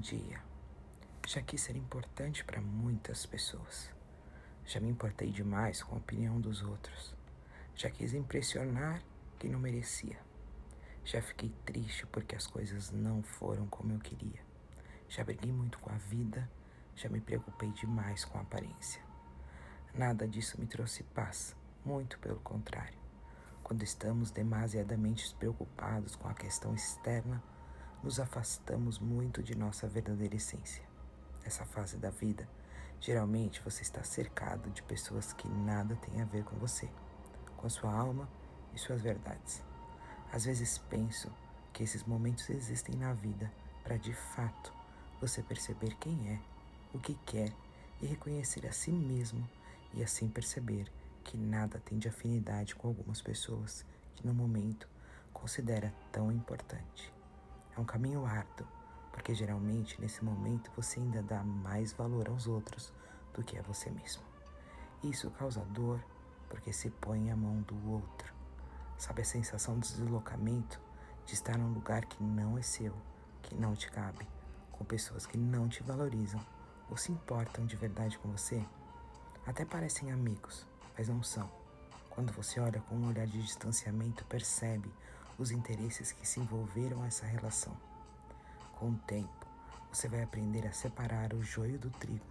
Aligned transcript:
dia. 0.00 0.42
Já 1.28 1.42
quis 1.42 1.60
ser 1.60 1.76
importante 1.76 2.42
para 2.42 2.60
muitas 2.60 3.26
pessoas. 3.26 3.92
Já 4.64 4.80
me 4.80 4.88
importei 4.88 5.30
demais 5.30 5.82
com 5.82 5.94
a 5.94 5.98
opinião 5.98 6.40
dos 6.40 6.62
outros. 6.62 7.14
Já 7.74 7.90
quis 7.90 8.14
impressionar 8.14 9.02
quem 9.38 9.50
não 9.50 9.60
merecia. 9.60 10.18
Já 11.04 11.20
fiquei 11.20 11.52
triste 11.64 12.06
porque 12.06 12.34
as 12.34 12.46
coisas 12.46 12.90
não 12.90 13.22
foram 13.22 13.66
como 13.66 13.92
eu 13.92 13.98
queria. 13.98 14.40
Já 15.08 15.22
briguei 15.22 15.52
muito 15.52 15.78
com 15.78 15.90
a 15.90 15.98
vida. 15.98 16.50
Já 16.96 17.08
me 17.08 17.20
preocupei 17.20 17.70
demais 17.72 18.24
com 18.24 18.38
a 18.38 18.42
aparência. 18.42 19.02
Nada 19.94 20.26
disso 20.26 20.58
me 20.58 20.66
trouxe 20.66 21.02
paz, 21.02 21.54
muito 21.84 22.18
pelo 22.18 22.40
contrário. 22.40 22.98
Quando 23.62 23.82
estamos 23.82 24.30
demasiadamente 24.30 25.34
preocupados 25.34 26.16
com 26.16 26.28
a 26.28 26.34
questão 26.34 26.74
externa, 26.74 27.42
nos 28.02 28.18
afastamos 28.18 28.98
muito 28.98 29.42
de 29.42 29.54
nossa 29.54 29.86
verdadeira 29.86 30.34
essência. 30.34 30.82
Nessa 31.44 31.66
fase 31.66 31.98
da 31.98 32.10
vida, 32.10 32.48
geralmente 32.98 33.60
você 33.62 33.82
está 33.82 34.02
cercado 34.02 34.70
de 34.70 34.82
pessoas 34.82 35.32
que 35.32 35.46
nada 35.48 35.96
têm 35.96 36.20
a 36.22 36.24
ver 36.24 36.44
com 36.44 36.56
você, 36.56 36.88
com 37.56 37.66
a 37.66 37.70
sua 37.70 37.92
alma 37.92 38.28
e 38.74 38.78
suas 38.78 39.02
verdades. 39.02 39.62
Às 40.32 40.44
vezes 40.46 40.78
penso 40.78 41.30
que 41.72 41.82
esses 41.82 42.02
momentos 42.04 42.48
existem 42.48 42.96
na 42.96 43.12
vida 43.12 43.52
para 43.82 43.98
de 43.98 44.14
fato 44.14 44.72
você 45.20 45.42
perceber 45.42 45.94
quem 45.96 46.30
é, 46.30 46.40
o 46.94 46.98
que 46.98 47.14
quer 47.26 47.52
e 48.00 48.06
reconhecer 48.06 48.66
a 48.66 48.72
si 48.72 48.90
mesmo 48.90 49.46
e 49.92 50.02
assim 50.02 50.28
perceber 50.28 50.90
que 51.22 51.36
nada 51.36 51.78
tem 51.80 51.98
de 51.98 52.08
afinidade 52.08 52.74
com 52.74 52.88
algumas 52.88 53.20
pessoas 53.20 53.84
que 54.16 54.26
no 54.26 54.32
momento 54.32 54.88
considera 55.32 55.92
tão 56.10 56.32
importante. 56.32 57.19
É 57.76 57.80
um 57.80 57.84
caminho 57.84 58.24
árduo, 58.26 58.66
porque 59.12 59.34
geralmente 59.34 60.00
nesse 60.00 60.24
momento 60.24 60.70
você 60.76 61.00
ainda 61.00 61.22
dá 61.22 61.42
mais 61.42 61.92
valor 61.92 62.28
aos 62.28 62.46
outros 62.46 62.92
do 63.32 63.42
que 63.42 63.58
a 63.58 63.62
você 63.62 63.90
mesmo. 63.90 64.22
Isso 65.02 65.30
causa 65.30 65.60
dor 65.66 66.04
porque 66.48 66.72
se 66.72 66.90
põe 66.90 67.30
a 67.30 67.36
mão 67.36 67.62
do 67.62 67.90
outro. 67.90 68.34
Sabe 68.98 69.22
a 69.22 69.24
sensação 69.24 69.78
de 69.78 69.88
deslocamento, 69.88 70.80
de 71.24 71.34
estar 71.34 71.56
num 71.56 71.72
lugar 71.72 72.04
que 72.04 72.22
não 72.22 72.58
é 72.58 72.62
seu, 72.62 72.94
que 73.40 73.54
não 73.54 73.74
te 73.74 73.90
cabe, 73.90 74.28
com 74.72 74.84
pessoas 74.84 75.24
que 75.24 75.38
não 75.38 75.68
te 75.68 75.82
valorizam 75.82 76.40
ou 76.90 76.96
se 76.96 77.12
importam 77.12 77.64
de 77.64 77.76
verdade 77.76 78.18
com 78.18 78.28
você? 78.30 78.62
Até 79.46 79.64
parecem 79.64 80.12
amigos, 80.12 80.66
mas 80.98 81.08
não 81.08 81.22
são. 81.22 81.50
Quando 82.10 82.32
você 82.32 82.60
olha 82.60 82.80
com 82.82 82.96
um 82.96 83.08
olhar 83.08 83.26
de 83.26 83.40
distanciamento, 83.40 84.24
percebe 84.26 84.92
os 85.40 85.50
interesses 85.50 86.12
que 86.12 86.28
se 86.28 86.38
envolveram 86.38 87.02
essa 87.02 87.24
relação. 87.24 87.74
Com 88.78 88.90
o 88.90 88.98
tempo, 89.06 89.46
você 89.90 90.06
vai 90.06 90.22
aprender 90.22 90.66
a 90.66 90.72
separar 90.72 91.32
o 91.32 91.42
joio 91.42 91.78
do 91.78 91.88
trigo, 91.88 92.26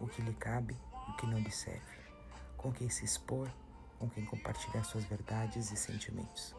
o 0.00 0.06
que 0.06 0.22
lhe 0.22 0.32
cabe 0.32 0.74
e 1.06 1.10
o 1.10 1.16
que 1.16 1.26
não 1.26 1.38
lhe 1.38 1.50
serve, 1.50 1.98
com 2.56 2.72
quem 2.72 2.88
se 2.88 3.04
expor, 3.04 3.50
com 3.98 4.08
quem 4.08 4.24
compartilhar 4.24 4.82
suas 4.84 5.04
verdades 5.04 5.70
e 5.70 5.76
sentimentos. 5.76 6.56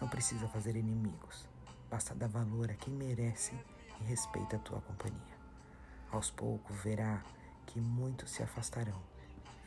Não 0.00 0.08
precisa 0.08 0.48
fazer 0.48 0.74
inimigos, 0.74 1.46
basta 1.88 2.12
dar 2.12 2.28
valor 2.28 2.72
a 2.72 2.74
quem 2.74 2.92
merece 2.92 3.54
e 4.00 4.04
respeita 4.04 4.56
a 4.56 4.58
tua 4.58 4.80
companhia. 4.80 5.38
Aos 6.10 6.28
poucos 6.28 6.76
verá 6.82 7.22
que 7.66 7.80
muitos 7.80 8.32
se 8.32 8.42
afastarão, 8.42 9.00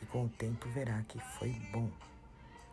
e 0.02 0.06
com 0.06 0.26
o 0.26 0.28
tempo 0.28 0.68
verá 0.68 1.02
que 1.04 1.18
foi 1.18 1.52
bom 1.72 1.90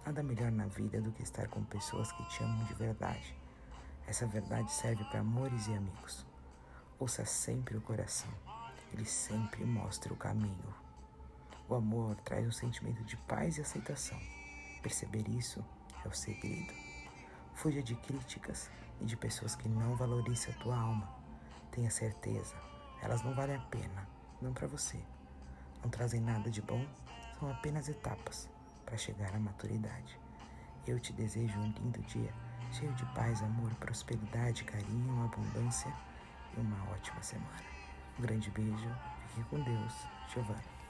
Nada 0.06 0.22
melhor 0.22 0.52
na 0.52 0.68
vida 0.68 1.02
do 1.02 1.12
que 1.12 1.24
estar 1.24 1.48
com 1.48 1.64
pessoas 1.64 2.12
que 2.12 2.24
te 2.30 2.44
amam 2.44 2.64
de 2.66 2.76
verdade. 2.76 3.36
Essa 4.06 4.28
verdade 4.28 4.72
serve 4.72 5.04
para 5.06 5.22
amores 5.22 5.68
e 5.68 5.74
amigos. 5.74 6.28
Ouça 7.00 7.26
sempre 7.26 7.76
o 7.76 7.82
coração, 7.82 8.30
ele 8.94 9.04
sempre 9.04 9.66
mostra 9.66 10.14
o 10.14 10.16
caminho. 10.16 10.76
O 11.68 11.74
amor 11.74 12.16
traz 12.18 12.46
um 12.48 12.52
sentimento 12.52 13.04
de 13.04 13.18
paz 13.18 13.58
e 13.58 13.62
aceitação. 13.62 14.20
Perceber 14.84 15.28
isso 15.28 15.66
é 16.06 16.08
o 16.08 16.14
segredo. 16.14 16.72
Fuja 17.56 17.82
de 17.82 17.96
críticas 17.96 18.70
e 19.02 19.06
de 19.06 19.18
pessoas 19.18 19.56
que 19.56 19.68
não 19.68 19.96
valorizam 19.96 20.54
a 20.54 20.58
tua 20.58 20.78
alma. 20.78 21.10
Tenha 21.72 21.90
certeza, 21.90 22.56
elas 23.02 23.24
não 23.24 23.34
valem 23.34 23.56
a 23.56 23.62
pena, 23.62 24.08
não 24.40 24.54
para 24.54 24.68
você. 24.68 25.04
Não 25.84 25.90
trazem 25.90 26.22
nada 26.22 26.52
de 26.52 26.62
bom, 26.62 26.86
são 27.40 27.50
apenas 27.50 27.90
etapas 27.90 28.54
para 28.96 28.98
chegar 28.98 29.36
à 29.36 29.40
maturidade. 29.40 30.18
Eu 30.88 30.98
te 31.00 31.12
desejo 31.12 31.60
um 31.60 31.66
lindo 31.66 32.02
dia, 32.04 32.34
cheio 32.72 32.94
de 32.94 33.06
paz, 33.08 33.44
amor, 33.44 33.70
prosperidade, 33.76 34.64
carinho, 34.64 35.26
abundância 35.26 35.94
e 36.56 36.62
uma 36.62 36.82
ótima 36.92 37.22
semana. 37.22 37.66
Um 38.18 38.22
grande 38.22 38.50
beijo, 38.52 38.90
fique 39.28 39.44
com 39.50 39.62
Deus, 39.62 39.94
Giovanni. 40.34 40.85